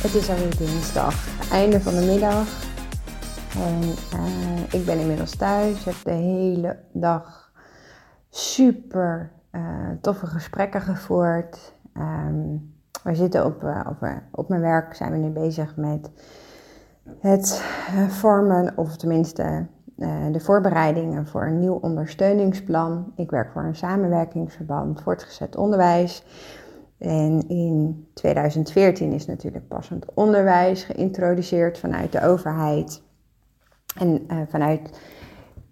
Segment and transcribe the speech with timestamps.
[0.00, 2.46] Het is alweer dinsdag, einde van de middag.
[3.54, 3.80] En
[4.14, 5.84] uh, ik ben inmiddels thuis.
[5.84, 7.52] Heb de hele dag
[8.30, 9.62] super uh,
[10.00, 11.74] toffe gesprekken gevoerd.
[11.96, 16.10] Um, we zitten op, uh, op, op, mijn werk, zijn we nu bezig met
[17.18, 17.62] het
[18.08, 19.66] vormen, of tenminste
[20.32, 23.12] de voorbereidingen voor een nieuw ondersteuningsplan.
[23.16, 26.24] Ik werk voor een samenwerkingsverband voortgezet onderwijs.
[27.00, 33.02] En in 2014 is natuurlijk passend onderwijs geïntroduceerd vanuit de overheid.
[33.96, 35.00] En uh, vanuit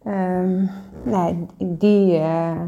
[0.07, 0.71] um,
[1.05, 2.63] nou, die uh,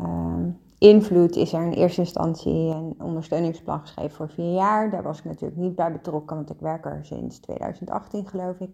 [0.00, 0.34] uh,
[0.78, 4.90] invloed is er in eerste instantie een ondersteuningsplan geschreven voor vier jaar.
[4.90, 8.70] Daar was ik natuurlijk niet bij betrokken, want ik werk er sinds 2018 geloof ik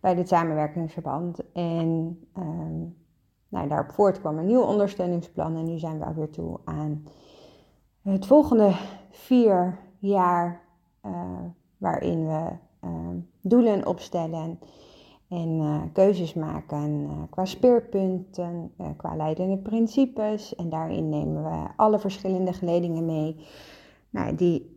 [0.00, 1.52] bij dit samenwerkingsverband.
[1.52, 2.96] En um,
[3.48, 7.04] nou, daarop voort kwam een nieuw ondersteuningsplan en nu zijn we alweer toe aan
[8.12, 8.72] het volgende
[9.10, 10.60] vier jaar
[11.06, 11.40] uh,
[11.76, 12.50] waarin we
[12.84, 13.08] uh,
[13.40, 14.58] doelen opstellen
[15.28, 20.54] en uh, keuzes maken qua speerpunten, qua leidende principes.
[20.54, 23.46] En daarin nemen we alle verschillende geledingen mee
[24.10, 24.76] nou, die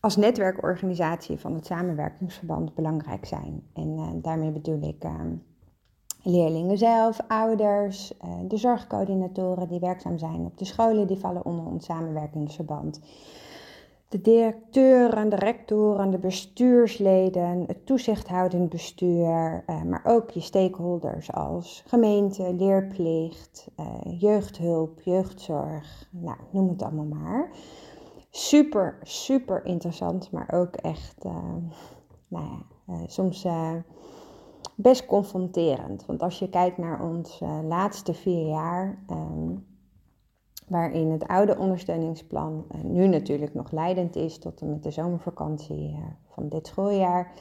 [0.00, 3.62] als netwerkorganisatie van het samenwerkingsverband belangrijk zijn.
[3.74, 5.34] En daarmee bedoel ik ehm,
[6.22, 11.66] leerlingen zelf, ouders, eh, de zorgcoördinatoren die werkzaam zijn op de scholen, die vallen onder
[11.66, 13.00] ons samenwerkingsverband.
[14.08, 21.82] De directeuren, de rectoren, de bestuursleden, het toezichthoudend bestuur, eh, maar ook je stakeholders als
[21.86, 27.50] gemeente, leerplicht, eh, jeugdhulp, jeugdzorg, nou, noem het allemaal maar.
[28.30, 31.24] Super, super interessant, maar ook echt,
[32.28, 32.44] nou
[32.86, 33.46] ja, soms
[34.82, 36.06] best confronterend.
[36.06, 39.66] Want als je kijkt naar ons uh, laatste vier jaar, um,
[40.68, 45.90] waarin het oude ondersteuningsplan uh, nu natuurlijk nog leidend is tot en met de zomervakantie
[45.90, 47.32] uh, van dit schooljaar,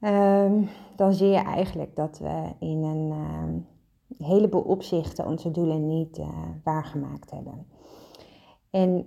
[0.00, 3.66] um, dan zie je eigenlijk dat we in een
[4.18, 6.20] heleboel opzichten onze doelen niet
[6.64, 7.66] waargemaakt hebben.
[8.70, 9.06] En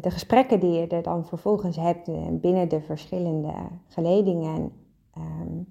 [0.00, 3.52] de gesprekken die je er dan vervolgens hebt binnen de verschillende
[3.86, 4.72] geledingen.
[5.18, 5.66] Um,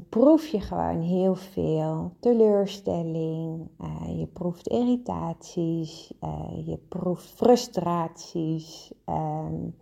[0.00, 9.74] proef je gewoon heel veel teleurstelling, uh, je proeft irritaties, uh, je proeft frustraties, um,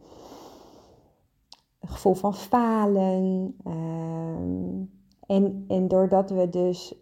[1.80, 3.54] gevoel van falen.
[3.66, 4.90] Um,
[5.26, 6.94] en, en doordat we dus,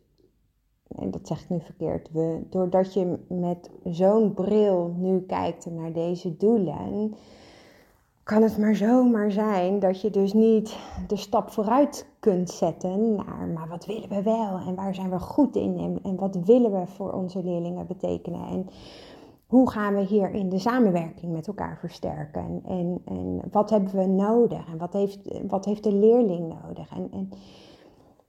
[0.88, 5.92] en dat zeg ik nu verkeerd, we, doordat je met zo'n bril nu kijkt naar
[5.92, 7.14] deze doelen
[8.22, 13.48] kan het maar zomaar zijn dat je dus niet de stap vooruit kunt zetten naar,
[13.54, 14.58] maar wat willen we wel?
[14.66, 15.78] En waar zijn we goed in?
[15.78, 18.48] En, en wat willen we voor onze leerlingen betekenen?
[18.48, 18.66] En
[19.46, 22.62] hoe gaan we hier in de samenwerking met elkaar versterken?
[22.66, 24.66] En, en wat hebben we nodig?
[24.66, 26.90] En wat heeft, wat heeft de leerling nodig?
[26.90, 27.28] En, en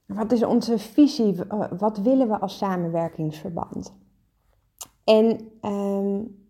[0.05, 1.35] wat is onze visie,
[1.77, 3.93] wat willen we als samenwerkingsverband.
[5.03, 6.40] En um,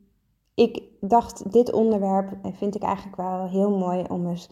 [0.55, 4.49] ik dacht, dit onderwerp vind ik eigenlijk wel heel mooi om eens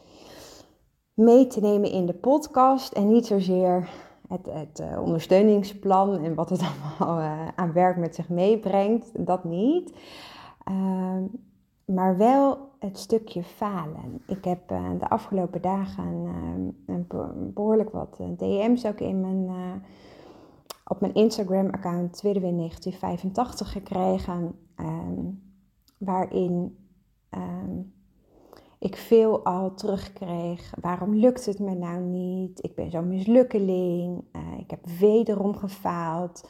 [1.14, 2.94] mee te nemen in de podcast.
[2.94, 3.90] En niet zozeer
[4.28, 6.62] het, het uh, ondersteuningsplan en wat het
[7.00, 9.26] allemaal uh, aan werk met zich meebrengt.
[9.26, 9.94] Dat niet.
[10.72, 11.18] Uh,
[11.86, 14.22] maar wel het stukje falen.
[14.28, 19.50] Ik heb uh, de afgelopen dagen ehm, een behoorlijk wat DM's ook in mijn,
[20.86, 24.56] op mijn Instagram-account Tweedewin 1985 gekregen.
[26.00, 26.78] Ehm, waarin
[27.30, 27.94] um,
[28.80, 30.74] ik veel al terugkreeg.
[30.82, 32.64] Waarom lukt het me nou niet?
[32.64, 34.24] Ik ben zo'n mislukkeling.
[34.36, 36.50] Uh, ik heb wederom gefaald.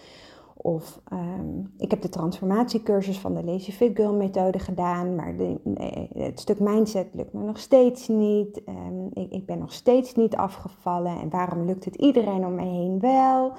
[0.62, 5.60] Of um, ik heb de transformatiecursus van de Lazy Fit Girl methode gedaan, maar de,
[5.64, 8.62] nee, het stuk mindset lukt me nog steeds niet.
[8.68, 11.20] Um, ik, ik, ben nog steeds niet afgevallen.
[11.20, 13.54] En waarom lukt het iedereen om me heen wel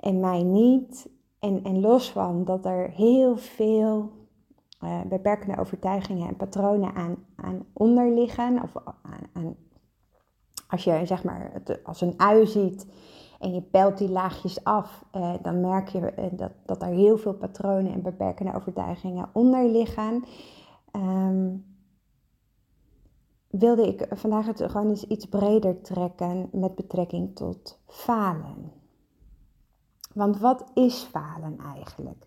[0.00, 1.08] en mij niet?
[1.38, 4.10] En, en los van dat er heel veel
[4.82, 8.62] uh, beperkende overtuigingen en patronen aan, aan onderliggen.
[8.62, 9.56] Of aan, aan,
[10.68, 12.86] als je zeg maar het als een ui ziet
[13.40, 17.18] en je pelt die laagjes af, uh, dan merk je uh, dat, dat er heel
[17.18, 20.24] veel patronen en beperkende overtuigingen onder liggen.
[20.96, 21.64] Um,
[23.52, 28.72] wilde ik vandaag het gewoon eens iets breder trekken met betrekking tot falen.
[30.14, 32.26] Want wat is falen eigenlijk?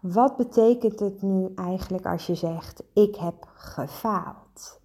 [0.00, 4.80] Wat betekent het nu eigenlijk als je zegt: Ik heb gefaald?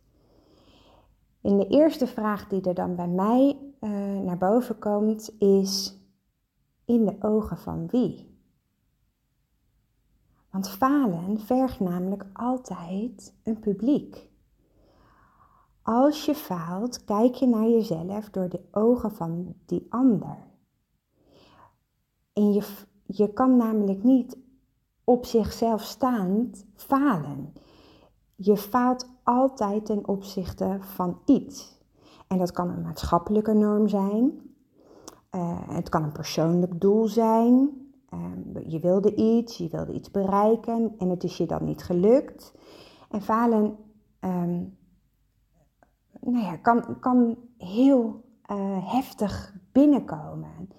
[1.41, 3.89] En de eerste vraag die er dan bij mij uh,
[4.19, 6.00] naar boven komt is:
[6.85, 8.33] In de ogen van wie?
[10.51, 14.29] Want falen vergt namelijk altijd een publiek.
[15.81, 20.38] Als je faalt, kijk je naar jezelf door de ogen van die ander.
[22.33, 22.67] En je,
[23.06, 24.38] je kan namelijk niet
[25.06, 27.54] op zichzelf staand falen.
[28.36, 31.80] Je faalt altijd ten opzichte van iets.
[32.28, 34.31] En dat kan een maatschappelijke norm zijn.
[35.36, 37.69] Uh, het kan een persoonlijk doel zijn.
[38.13, 42.54] Uh, je wilde iets, je wilde iets bereiken en het is je dan niet gelukt.
[43.10, 43.78] En falen
[44.19, 44.78] um,
[46.22, 50.69] nou ja, kan, kan heel uh, heftig binnenkomen.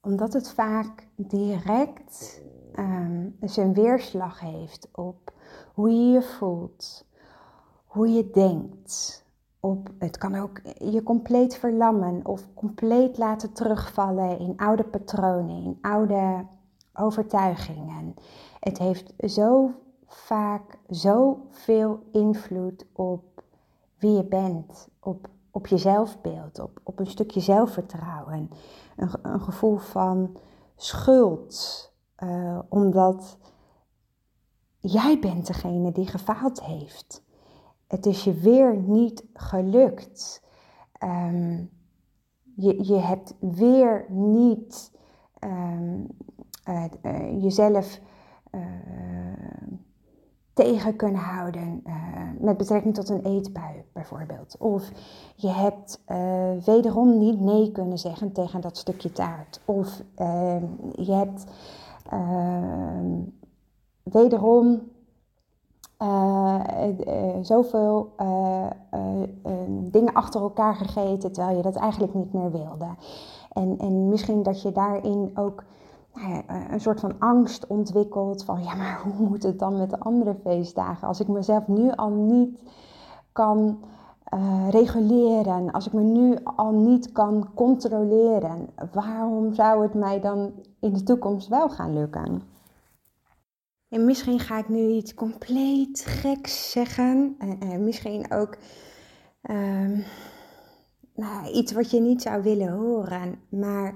[0.00, 2.42] Omdat het vaak direct
[2.78, 5.32] um, zijn weerslag heeft op
[5.74, 7.04] hoe je je voelt,
[7.86, 9.24] hoe je denkt.
[9.60, 15.78] Op, het kan ook je compleet verlammen of compleet laten terugvallen in oude patronen, in
[15.80, 16.46] oude
[16.94, 18.14] overtuigingen.
[18.60, 19.70] Het heeft zo
[20.06, 23.42] vaak zoveel invloed op
[23.98, 28.50] wie je bent, op, op je zelfbeeld, op, op een stukje zelfvertrouwen.
[28.96, 30.36] Een, een gevoel van
[30.76, 31.92] schuld,
[32.22, 33.38] uh, omdat
[34.80, 37.24] jij bent degene die gefaald heeft.
[37.86, 40.44] Het is je weer niet gelukt.
[41.04, 41.70] Um,
[42.54, 44.92] je, je hebt weer niet
[45.44, 46.06] um,
[46.68, 48.00] uh, uh, jezelf
[50.52, 51.82] tegen kunnen houden
[52.40, 54.56] met betrekking tot een eetbui bijvoorbeeld.
[54.58, 54.90] Of
[55.36, 56.02] je hebt
[56.64, 59.60] wederom niet nee kunnen zeggen tegen dat stukje taart.
[59.64, 60.62] Of uh,
[60.92, 61.44] je hebt
[62.10, 63.06] ehm,
[64.02, 64.80] wederom
[67.42, 68.12] zoveel
[69.90, 72.86] dingen achter elkaar gegeten terwijl je dat eigenlijk niet meer wilde.
[73.52, 75.64] En, en misschien dat je daarin ook
[76.16, 79.90] nou eh, een soort van angst ontwikkeld van ja, maar hoe moet het dan met
[79.90, 81.08] de andere feestdagen?
[81.08, 82.62] Als ik mezelf nu al niet
[83.32, 83.78] kan
[84.36, 90.52] uh, reguleren, als ik me nu al niet kan controleren, waarom zou het mij dan
[90.80, 92.42] in de toekomst wel gaan lukken?
[93.88, 98.56] En misschien ga ik nu iets compleet geks zeggen, en, en misschien ook
[99.50, 100.04] um,
[101.14, 103.94] nou, iets wat je niet zou willen horen, maar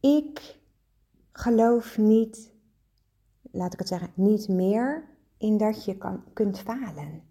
[0.00, 0.58] ik
[1.32, 2.52] geloof niet,
[3.50, 5.04] laat ik het zeggen, niet meer
[5.38, 7.22] in dat je kan, kunt falen.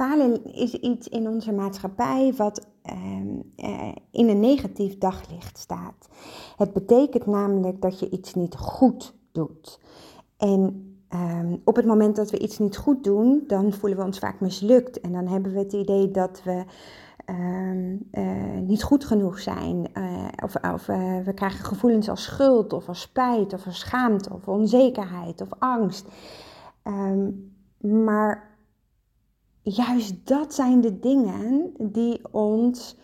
[0.00, 6.08] Falen is iets in onze maatschappij wat ehm, eh, in een negatief daglicht staat.
[6.56, 9.80] Het betekent namelijk dat je iets niet goed doet.
[10.36, 14.18] En ehm, op het moment dat we iets niet goed doen, dan voelen we ons
[14.18, 15.00] vaak mislukt.
[15.00, 16.64] En dan hebben we het idee dat we
[17.24, 19.90] Ehm, eh, niet goed genoeg zijn.
[19.94, 20.86] Uh, of, of
[21.24, 26.06] we krijgen gevoelens als schuld of als spijt of als schaamte of onzekerheid of angst.
[27.78, 28.49] Maar
[29.62, 32.96] juist dat zijn de dingen die ons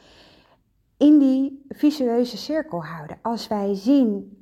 [0.96, 3.18] in die visueuze cirkel houden.
[3.22, 4.36] Als wij zien,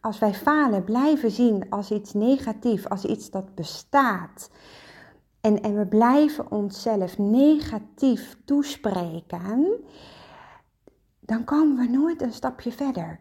[0.00, 4.50] als wij falen, blijven zien als iets negatief, als iets dat bestaat.
[5.40, 9.80] En, en we blijven onszelf negatief toespreken,
[11.20, 13.20] dan komen we nooit een stapje verder.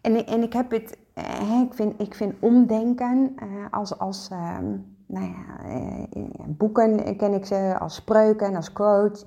[0.00, 4.76] En, en ik heb het, eh, ik, vind, ik vind omdenken eh, als, als ehm,
[5.10, 9.26] nou ja, eh, boeken ken ik ze, als spreuken, als quotes.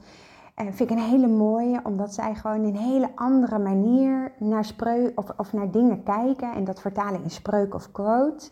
[0.56, 5.30] vind ik een hele mooie, omdat zij gewoon een hele andere manier naar spreuk of,
[5.38, 8.50] of naar dingen kijken en dat vertalen in spreuk of quote.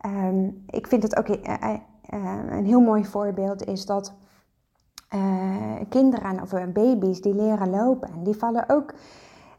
[0.00, 1.74] Ehm, ik vind het ook uh,
[2.50, 4.14] een heel mooi voorbeeld is dat
[5.88, 8.94] kinderen of eh, baby's die leren lopen, en die vallen ook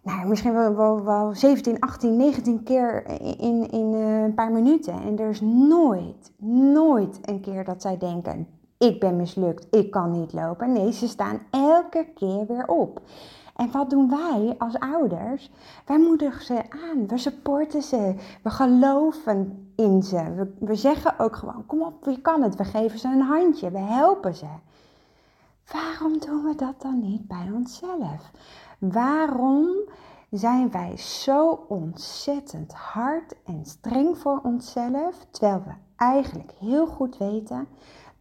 [0.07, 3.05] nou, misschien wel, wel, wel 17, 18, 19 keer
[3.39, 4.93] in, in een paar minuten.
[4.93, 6.31] En er is nooit,
[6.73, 8.47] nooit een keer dat zij denken:
[8.77, 10.71] ik ben mislukt, ik kan niet lopen.
[10.71, 13.01] Nee, ze staan elke keer weer op.
[13.55, 15.51] En wat doen wij als ouders?
[15.85, 20.33] Wij moedigen ze aan, we supporten ze, we geloven in ze.
[20.35, 22.55] We, we zeggen ook gewoon, kom op, je kan het.
[22.55, 24.47] We geven ze een handje, we helpen ze.
[25.71, 28.31] Waarom doen we dat dan niet bij onszelf?
[28.77, 29.67] Waarom
[30.31, 37.67] zijn wij zo ontzettend hard en streng voor onszelf, terwijl we eigenlijk heel goed weten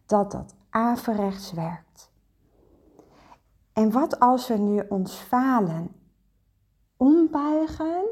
[0.05, 2.11] dat dat averechts werkt.
[3.73, 5.95] En wat als we nu ons falen
[6.97, 8.05] ombuigen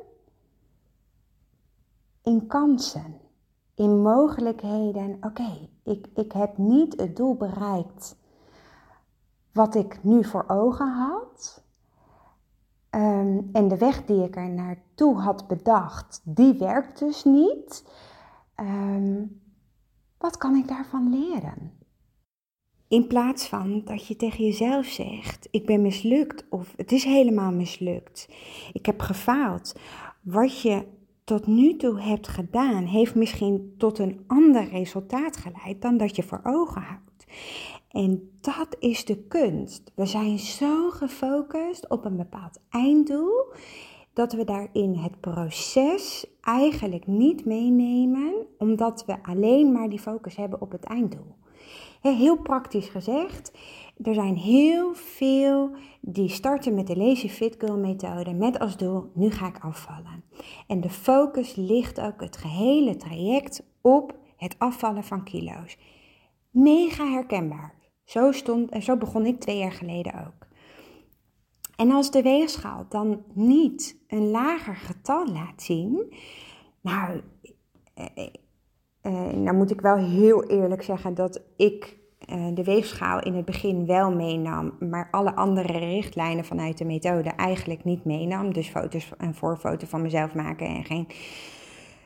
[2.21, 3.19] in kansen,
[3.75, 5.17] in mogelijkheden?
[5.21, 8.15] Oké, ik, ik heb niet het doel bereikt
[9.51, 11.63] wat ik nu voor ogen had.
[12.95, 17.85] Ehm, en de weg die ik er naartoe had bedacht, die werkt dus niet.
[18.55, 19.23] Ehm,
[20.17, 21.71] wat kan ik daarvan leren?
[22.87, 27.51] In plaats van dat je tegen jezelf zegt: Ik ben mislukt of het is helemaal
[27.51, 28.29] mislukt.
[28.73, 29.79] Ik heb gefaald.
[30.21, 30.85] Wat je
[31.23, 36.23] tot nu toe hebt gedaan, heeft misschien tot een ander resultaat geleid dan dat je
[36.23, 37.25] voor ogen houdt.
[37.95, 39.91] En dat is de kunst.
[39.95, 43.53] We zijn zo gefocust op een bepaald einddoel
[44.13, 50.61] dat we daarin het proces eigenlijk niet meenemen, omdat we alleen maar die focus hebben
[50.61, 51.35] op het einddoel.
[52.01, 53.51] Heel praktisch gezegd,
[54.03, 55.69] er zijn heel veel
[56.01, 60.23] die starten met de Lazy Fit Girl methode met als doel, nu ga ik afvallen.
[60.67, 65.77] En de focus ligt ook het gehele traject op het afvallen van kilo's.
[66.49, 67.84] Mega herkenbaar.
[68.05, 70.47] Zo, stond, en zo begon ik twee jaar geleden ook.
[71.75, 76.13] En als de weegschaal dan niet een lager getal laat zien,
[76.81, 77.21] nou,
[77.93, 78.27] eh, eh,
[79.01, 81.97] eh, nou moet ik wel heel eerlijk zeggen dat ik
[82.53, 87.83] de weegschaal in het begin wel meenam, maar alle andere richtlijnen vanuit de methode eigenlijk
[87.83, 88.53] niet meenam.
[88.53, 91.07] Dus foto's en voorfoto van mezelf maken en geen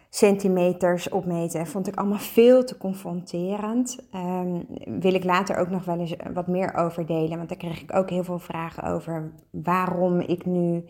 [0.09, 3.97] centimeters opmeten vond ik allemaal veel te confronterend.
[4.15, 4.65] Um,
[4.99, 7.95] wil ik later ook nog wel eens wat meer over delen, want daar kreeg ik
[7.95, 10.85] ook heel veel vragen over waarom ik nu,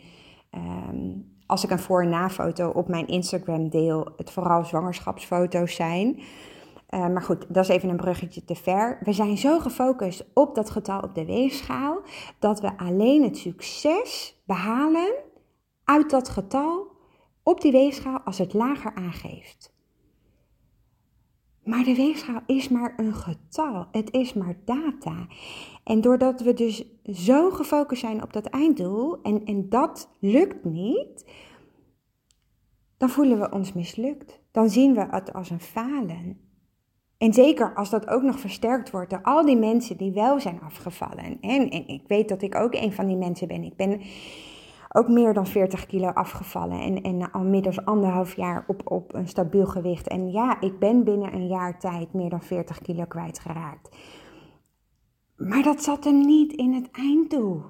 [0.49, 1.07] ehm,
[1.45, 6.19] als ik een voor- en na-foto op mijn Instagram deel, het vooral zwangerschapsfoto's zijn.
[6.89, 8.97] Uh, maar goed, dat is even een bruggetje te ver.
[9.03, 12.01] We zijn zo gefocust op dat getal op de weegschaal
[12.39, 15.13] dat we alleen het succes behalen
[15.83, 16.88] uit dat getal
[17.50, 19.74] op die weegschaal als het lager aangeeft.
[21.63, 25.27] Maar de weegschaal is maar een getal, het is maar data.
[25.84, 31.25] En doordat we dus zo gefocust zijn op dat einddoel en, en dat lukt niet,
[32.98, 34.41] dan voelen we ons mislukt.
[34.51, 36.38] Dan zien we het als een falen.
[37.18, 40.62] En zeker als dat ook nog versterkt wordt door al die mensen die wel zijn
[40.62, 41.38] afgevallen.
[41.41, 43.63] En, en ik weet dat ik ook een van die mensen ben.
[43.63, 44.01] Ik ben
[44.89, 46.79] ook meer dan 40 kilo afgevallen.
[46.79, 50.08] En, en al middels anderhalf jaar op, op een stabiel gewicht.
[50.08, 53.96] En ja, ik ben binnen een jaar tijd meer dan 40 kilo kwijtgeraakt.
[55.36, 57.62] Maar dat zat hem niet in het einddoel.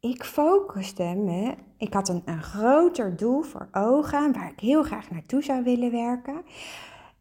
[0.00, 5.10] Ik focuste me, ik had een, een groter doel voor ogen waar ik heel graag
[5.10, 6.42] naartoe zou willen werken.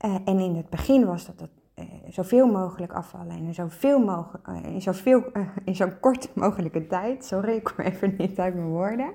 [0.05, 1.62] Uh, en in het begin was dat het
[2.09, 7.25] zoveel mogelijk afvallen en zoveel mogelijk, in, zoveel, uh, in zo'n kort mogelijke tijd.
[7.25, 9.13] Sorry, ik kom even niet uit mijn woorden.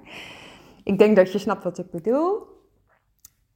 [0.84, 2.46] Ik denk dat je snapt wat ik bedoel.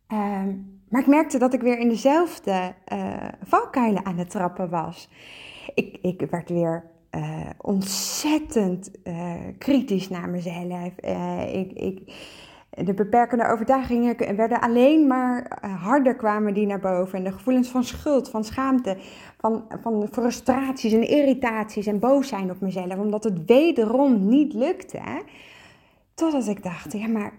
[0.06, 0.54] Ehm,
[0.88, 2.74] maar ik merkte dat ik weer in dezelfde
[3.42, 5.08] valkuilen aan het trappen was.
[5.74, 6.90] Ik, ik werd weer
[7.58, 8.90] ontzettend
[9.58, 10.92] kritisch naar mezelf.
[11.46, 12.12] ik, ik
[12.74, 17.18] de beperkende overtuigingen werden alleen maar eh, harder kwamen die naar boven.
[17.18, 18.96] En de gevoelens van schuld, van schaamte,
[19.38, 22.96] van, van frustraties en irritaties en boos zijn op mezelf.
[22.96, 25.00] Omdat het wederom niet lukte.
[26.14, 27.32] Totdat ik dacht, ja maar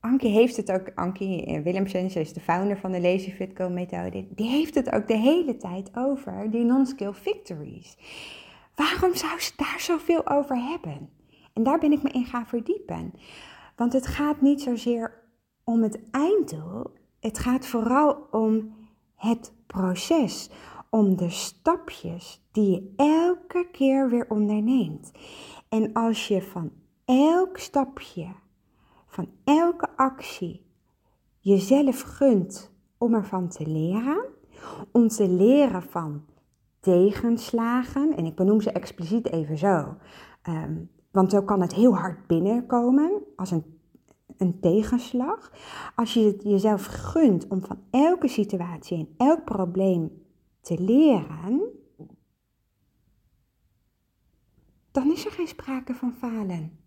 [0.00, 3.68] Ankie heeft het ook, Ankie Willemsen, ze is de founder van de Lazy Fit Go
[3.68, 4.26] methode.
[4.30, 7.96] Die heeft het ook de hele tijd over die non-skill victories.
[8.74, 11.10] Waarom zou ze daar zoveel over hebben?
[11.52, 13.12] En daar ben ik me in gaan verdiepen.
[13.78, 15.22] Want het gaat niet zozeer
[15.64, 16.84] om het einddoel,
[17.20, 18.76] het gaat vooral om
[19.14, 20.50] het proces,
[20.90, 25.10] om de stapjes die je elke keer weer onderneemt.
[25.68, 26.72] En als je van
[27.04, 28.26] elk stapje,
[29.06, 30.66] van elke actie
[31.40, 34.24] jezelf gunt om ervan te leren,
[34.92, 36.24] om te leren van
[36.80, 39.96] tegenslagen, en ik benoem ze expliciet even zo,
[40.42, 40.76] ehm,
[41.10, 43.80] want zo kan het heel hard binnenkomen als een,
[44.36, 45.52] een tegenslag.
[45.94, 50.22] Als je het jezelf gunt om van elke situatie en elk probleem
[50.60, 51.62] te leren,
[54.90, 56.78] dan is er geen sprake van falen.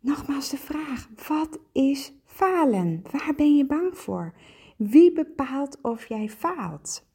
[0.00, 3.02] Nogmaals de vraag: wat is falen?
[3.10, 4.34] Waar ben je bang voor?
[4.76, 7.06] Wie bepaalt of jij faalt?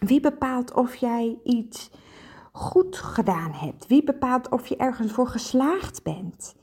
[0.00, 1.90] Wie bepaalt of jij iets
[2.52, 3.86] goed gedaan hebt?
[3.86, 6.54] Wie bepaalt of je ergens voor geslaagd bent?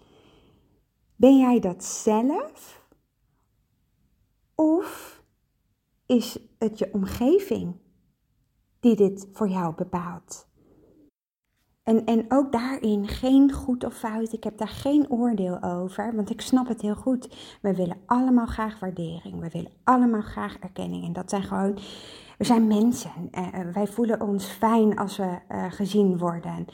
[1.15, 2.86] Ben jij dat zelf?
[4.56, 5.22] Of
[6.06, 7.75] is het je omgeving
[8.79, 10.47] die dit voor jou bepaalt.
[11.88, 14.34] En, en ook daarin geen goed of fout.
[14.34, 17.29] Ik heb daar geen oordeel over, want ik snap het heel goed.
[17.62, 19.39] We willen allemaal graag waardering.
[19.39, 21.06] We willen allemaal graag erkenning.
[21.06, 21.77] En dat zijn gewoon,
[22.38, 23.12] we zijn mensen.
[23.32, 26.65] Uh, wij voelen ons fijn als we uh, gezien worden.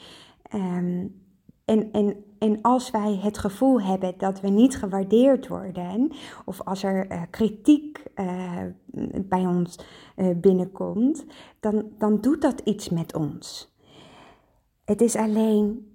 [0.54, 1.22] Um,
[1.64, 6.12] en, en, en als wij het gevoel hebben dat we niet gewaardeerd worden,
[6.44, 8.02] of als er kritiek
[9.20, 9.78] bij ons
[10.36, 11.24] binnenkomt,
[11.60, 13.73] dan, dan doet dat iets met ons.
[14.84, 15.92] Het is alleen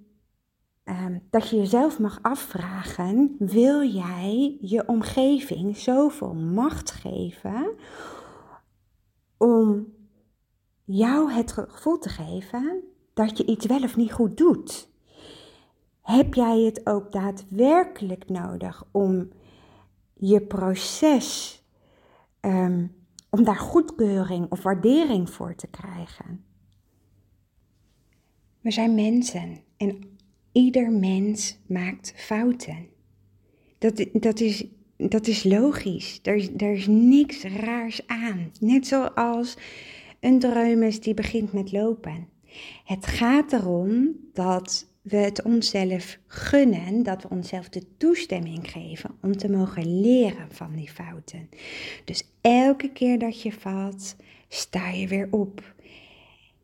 [0.84, 7.70] ehm, dat je jezelf mag afvragen: wil jij je omgeving zoveel macht geven
[9.36, 9.86] om
[10.84, 12.82] jou het gevoel te geven
[13.14, 14.88] dat je iets wel of niet goed doet?
[16.00, 19.28] Heb jij het ook daadwerkelijk nodig om
[20.14, 21.62] je proces,
[22.40, 22.94] um,
[23.30, 26.49] om daar goedkeuring of waardering voor te krijgen?
[28.60, 29.98] We zijn mensen en
[30.52, 32.86] ieder mens maakt fouten.
[33.78, 34.64] Dat, dat, is,
[34.96, 36.18] dat is logisch.
[36.22, 38.52] Er is, is niks raars aan.
[38.60, 39.56] Net zoals
[40.20, 42.28] een dreumes die begint met lopen.
[42.84, 49.36] Het gaat erom dat we het onszelf gunnen, dat we onszelf de toestemming geven om
[49.36, 51.48] te mogen leren van die fouten.
[52.04, 54.16] Dus elke keer dat je valt,
[54.48, 55.74] sta je weer op.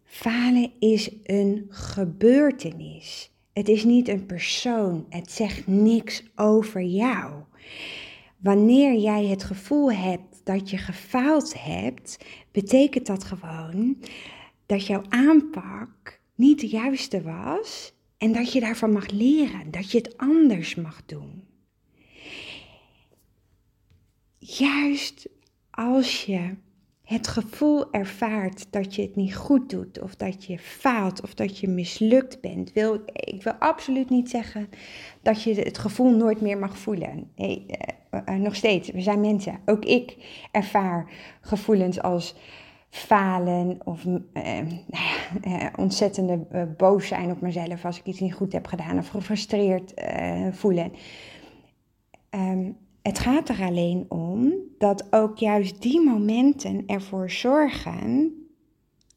[0.06, 3.30] Falen is een gebeurtenis.
[3.52, 5.06] Het is niet een persoon.
[5.08, 7.32] Het zegt niks over jou.
[8.36, 12.18] Wanneer jij het gevoel hebt dat je gefaald hebt,
[12.52, 13.96] betekent dat gewoon
[14.66, 19.98] dat jouw aanpak niet de juiste was en dat je daarvan mag leren, dat je
[19.98, 21.44] het anders mag doen.
[24.38, 25.28] Juist
[25.70, 26.56] als je
[27.06, 31.58] het gevoel ervaart dat je het niet goed doet, of dat je faalt, of dat
[31.58, 34.68] je mislukt bent, wil ik wil absoluut niet zeggen
[35.22, 37.30] dat je het gevoel nooit meer mag voelen.
[37.36, 37.66] Nee,
[38.10, 39.58] uh, uh, nog steeds, we zijn mensen.
[39.64, 40.16] Ook ik
[40.50, 42.34] ervaar gevoelens als
[42.88, 46.38] falen of uh, nou ja, uh, ontzettende
[46.76, 49.94] boos zijn op mezelf als ik iets niet goed heb gedaan of gefrustreerd
[50.52, 50.92] voelen.
[52.30, 58.34] Um, het gaat er alleen om dat ook juist die momenten ervoor zorgen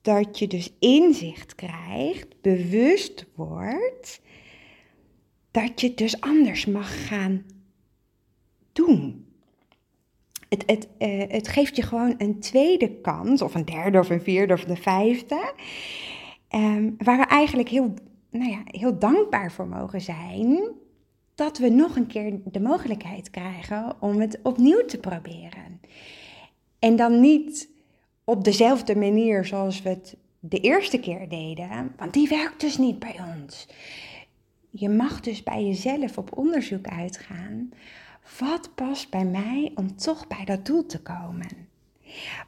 [0.01, 4.21] dat je dus inzicht krijgt, bewust wordt,
[5.51, 7.43] dat je het dus anders mag gaan
[8.73, 9.27] doen
[10.49, 14.21] het, het, uh, het geeft je gewoon een tweede kans, of een derde, of een
[14.21, 15.53] vierde, of een vijfde.
[16.55, 17.93] Um, waar we eigenlijk heel,
[18.31, 20.71] nou ja, heel dankbaar voor mogen zijn.
[21.39, 25.81] Dat we nog een keer de mogelijkheid krijgen om het opnieuw te proberen.
[26.79, 27.69] En dan niet
[28.23, 32.99] op dezelfde manier zoals we het de eerste keer deden, want die werkt dus niet
[32.99, 33.67] bij ons.
[34.69, 37.71] Je mag dus bij jezelf op onderzoek uitgaan
[38.39, 41.67] wat past bij mij om toch bij dat doel te komen?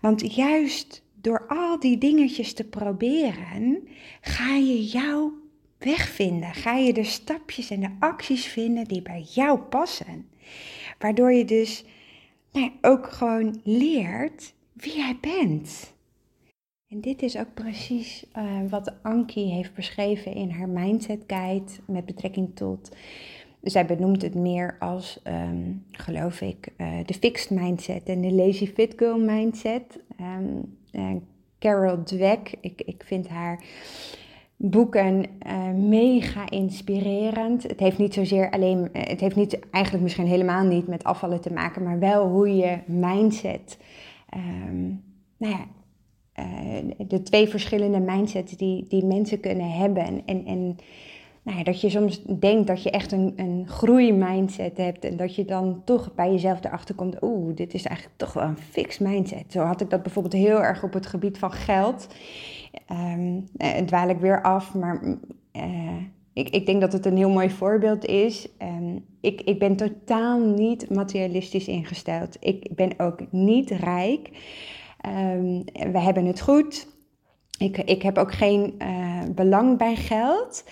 [0.02, 3.88] Want juist door al die dingetjes te proberen,
[4.22, 5.41] ga je jouw
[5.84, 6.54] weg vinden.
[6.54, 10.30] Ga je de stapjes en de acties vinden die bij jou passen.
[11.00, 11.86] Waardoor je dus
[12.52, 15.94] nou, ook gewoon leert wie jij bent.
[16.88, 22.06] En dit is ook precies uh, wat Ankie heeft beschreven in haar Mindset Guide met
[22.06, 22.92] betrekking tot
[23.62, 28.68] zij benoemt het meer als, um, geloof ik, uh, de fixed mindset en de lazy
[28.68, 30.00] fit girl mindset.
[30.20, 31.16] Um, uh,
[31.60, 33.64] Carol Dweck, ik, ik vind haar
[34.62, 37.64] boeken uh, mega inspirerend.
[37.64, 41.54] Het heeft niet zozeer alleen, het heeft niet, eigenlijk misschien helemaal niet met afvallen te
[41.54, 43.78] maken, maar wel hoe je mindset,
[44.36, 45.04] um,
[45.38, 45.66] nou ja,
[47.08, 50.78] de twee verschillende mindsets die, die mensen kunnen hebben en, en
[51.44, 55.36] nou ja, dat je soms denkt dat je echt een, een groeimindset hebt en dat
[55.36, 59.08] je dan toch bij jezelf erachter komt, oeh, dit is eigenlijk toch wel een fixed
[59.08, 59.46] mindset.
[59.48, 62.08] Zo had ik dat bijvoorbeeld heel erg op het gebied van geld.
[62.92, 63.46] Um,
[63.86, 65.18] dwaal ik weer af, maar
[65.54, 65.98] uh,
[66.34, 68.48] ik, ik denk dat het een heel mooi voorbeeld is.
[68.62, 72.38] Um, ik, ik ben totaal niet materialistisch ingesteld.
[72.40, 74.30] Ik ben ook niet rijk.
[75.06, 76.88] Um, we hebben het goed.
[77.58, 80.64] Ik, ik heb ook geen uh, belang bij geld.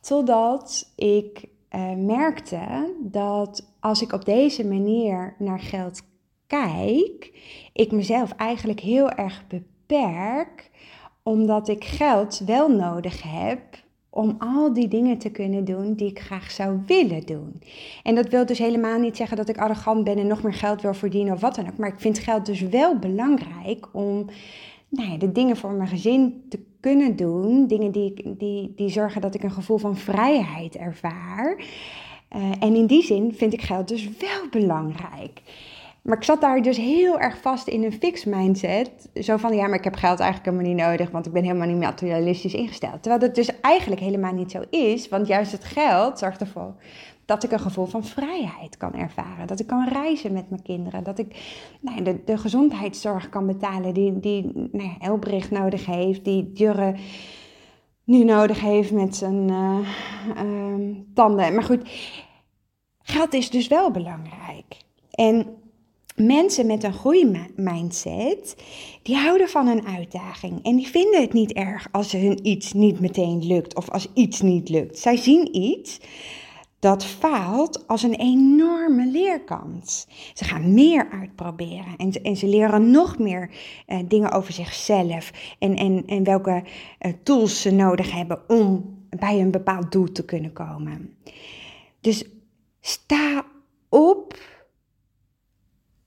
[0.00, 6.02] Totdat ik uh, merkte dat als ik op deze manier naar geld
[6.46, 7.38] kijk,
[7.72, 10.70] ik mezelf eigenlijk heel erg beperk,
[11.22, 13.60] omdat ik geld wel nodig heb
[14.10, 17.62] om al die dingen te kunnen doen die ik graag zou willen doen.
[18.02, 20.82] En dat wil dus helemaal niet zeggen dat ik arrogant ben en nog meer geld
[20.82, 21.76] wil verdienen of wat dan ook.
[21.76, 24.26] Maar ik vind geld dus wel belangrijk om
[24.88, 27.66] nou ja, de dingen voor mijn gezin te kunnen doen.
[27.66, 31.64] Dingen die, die, die zorgen dat ik een gevoel van vrijheid ervaar.
[32.36, 35.42] Uh, en in die zin vind ik geld dus wel belangrijk.
[36.02, 39.08] Maar ik zat daar dus heel erg vast in een fix mindset.
[39.14, 41.66] Zo van, ja, maar ik heb geld eigenlijk helemaal niet nodig, want ik ben helemaal
[41.66, 43.02] niet materialistisch ingesteld.
[43.02, 46.74] Terwijl dat dus eigenlijk helemaal niet zo is, want juist het geld zorgt ervoor
[47.24, 49.46] dat ik een gevoel van vrijheid kan ervaren.
[49.46, 51.04] Dat ik kan reizen met mijn kinderen.
[51.04, 51.36] Dat ik
[51.80, 56.94] nou, de, de gezondheidszorg kan betalen die, die nou Elbricht nodig heeft, die Jurre
[58.04, 59.78] nu nodig heeft met zijn uh,
[60.44, 61.54] uh, tanden.
[61.54, 61.90] Maar goed,
[63.02, 64.76] geld is dus wel belangrijk.
[65.10, 65.61] En
[66.16, 68.56] mensen met een groeimindset,
[69.02, 70.64] die houden van een uitdaging.
[70.64, 74.40] En die vinden het niet erg als hun iets niet meteen lukt of als iets
[74.40, 74.98] niet lukt.
[74.98, 76.00] Zij zien iets
[76.82, 80.06] dat faalt als een enorme leerkans.
[80.34, 83.50] Ze gaan meer uitproberen en, en ze leren nog meer
[83.86, 86.62] uh, dingen over zichzelf en, en, en welke
[87.00, 91.14] uh, tools ze nodig hebben om bij een bepaald doel te kunnen komen.
[92.00, 92.24] Dus
[92.80, 93.44] sta
[93.88, 94.38] op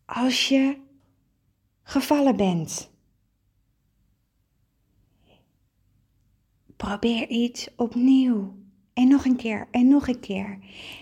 [0.06, 0.78] als je
[1.84, 2.94] gevallen bent.
[6.76, 8.64] Probeer iets opnieuw.
[8.94, 10.60] En nog een keer en nog een keer.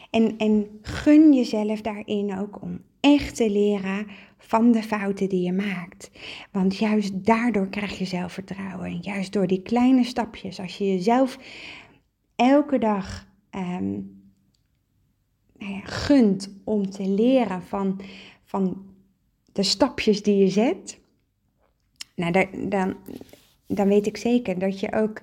[0.10, 5.52] En, en gun jezelf daarin ook om echt te leren van de fouten die je
[5.52, 6.12] maakt.
[6.52, 8.86] Want juist daardoor krijg je zelfvertrouwen.
[8.86, 11.38] En juist door die kleine stapjes, als je jezelf
[12.36, 14.22] elke dag um,
[15.58, 18.02] nou ja, gunt om te leren van,
[18.44, 18.93] van
[19.54, 21.00] de stapjes die je zet,
[22.16, 22.96] nou, dan,
[23.68, 25.22] dan weet ik zeker dat je ook.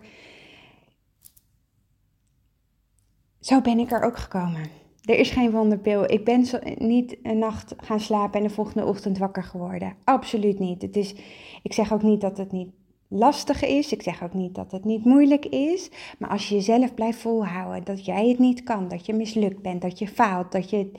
[3.40, 4.70] Zo ben ik er ook gekomen.
[5.04, 6.10] Er is geen wonderpil.
[6.10, 6.46] Ik ben
[6.78, 9.96] niet een nacht gaan slapen en de volgende ochtend wakker geworden.
[10.04, 10.82] Absoluut niet.
[10.82, 11.14] Het is,
[11.62, 12.68] ik zeg ook niet dat het niet
[13.08, 13.92] lastig is.
[13.92, 15.90] Ik zeg ook niet dat het niet moeilijk is.
[16.18, 19.82] Maar als je jezelf blijft volhouden dat jij het niet kan, dat je mislukt bent,
[19.82, 20.90] dat je faalt, dat je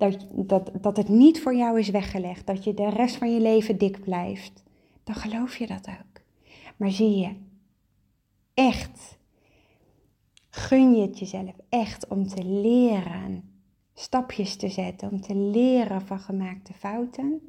[0.00, 3.40] dat, dat, dat het niet voor jou is weggelegd, dat je de rest van je
[3.40, 4.62] leven dik blijft,
[5.04, 6.20] dan geloof je dat ook.
[6.76, 7.36] Maar zie je,
[8.54, 9.18] echt,
[10.50, 13.50] gun je het jezelf echt om te leren,
[13.94, 17.40] stapjes te zetten, om te leren van gemaakte fouten,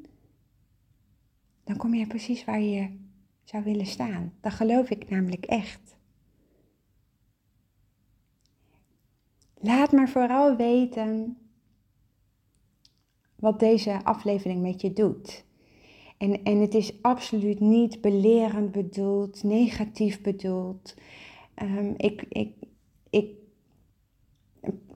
[1.64, 2.98] dan kom je precies waar je
[3.44, 4.32] zou willen staan.
[4.40, 5.96] Dat geloof ik namelijk echt.
[9.60, 11.36] Laat maar vooral weten
[13.42, 15.44] wat deze aflevering met je doet.
[16.18, 20.94] En, en het is absoluut niet belerend bedoeld, negatief bedoeld.
[21.62, 22.52] Um, ik, ik,
[23.10, 23.28] ik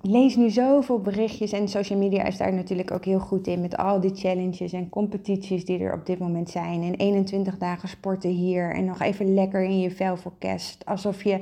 [0.01, 3.77] lees nu zoveel berichtjes en social media is daar natuurlijk ook heel goed in met
[3.77, 6.83] al die challenges en competities die er op dit moment zijn.
[6.83, 10.85] En 21 dagen sporten hier en nog even lekker in je vel voor kerst.
[10.85, 11.41] Alsof je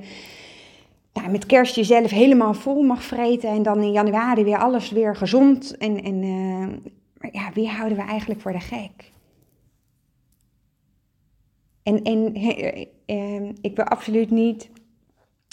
[1.31, 5.77] met kerst jezelf helemaal vol mag vreten en dan in januari weer alles weer gezond.
[5.77, 9.13] En, en uh, ja, wie houden we eigenlijk voor de gek?
[11.83, 12.37] En, en
[13.07, 14.71] uh, ik wil absoluut niet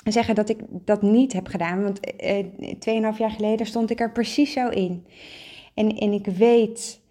[0.04, 4.12] zeggen dat ik dat niet heb gedaan, want uh, 2,5 jaar geleden stond ik er
[4.12, 5.06] precies zo in.
[5.74, 7.02] En, en ik weet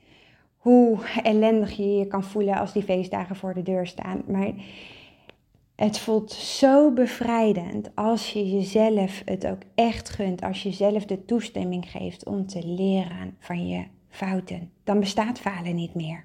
[0.56, 4.22] hoe ellendig je je kan voelen als die feestdagen voor de deur staan.
[4.26, 4.52] Maar
[5.80, 11.24] het voelt zo bevrijdend als je jezelf het ook echt gunt, als je jezelf de
[11.24, 14.72] toestemming geeft om te leren van je fouten.
[14.84, 16.24] Dan bestaat falen niet meer.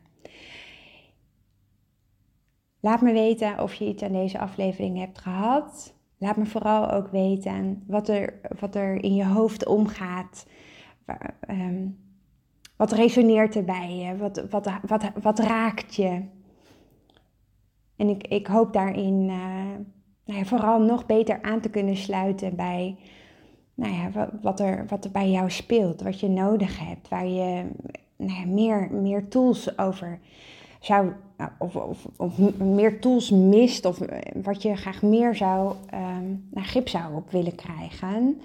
[2.80, 5.94] Laat me weten of je iets aan deze aflevering hebt gehad.
[6.18, 10.48] Laat me vooral ook weten wat er, wat er in je hoofd omgaat.
[11.39, 11.88] Ehm,
[12.76, 14.18] wat resoneert er bij je?
[14.18, 16.22] Wat, wat, wat, wat raakt je?
[17.96, 19.36] En ik, ik hoop daarin uh,
[20.26, 22.98] nou ja, vooral nog beter aan te kunnen sluiten bij
[23.74, 27.66] nou ja, wat, er, wat er bij jou speelt, wat je nodig hebt, waar je
[28.16, 30.20] nou ja, meer, meer tools over
[30.80, 34.00] zou, nou, of, of, of, meer tools mist, of
[34.44, 38.42] wat je graag meer zou, um, naar grip zou op willen krijgen.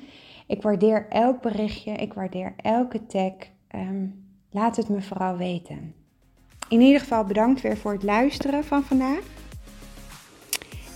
[0.47, 3.33] Ik waardeer elk berichtje, ik waardeer elke tag.
[3.75, 5.95] Um, laat het me vooral weten.
[6.69, 9.39] In ieder geval bedankt weer voor het luisteren van vandaag.